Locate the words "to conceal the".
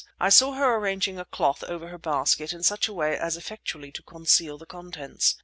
3.91-4.65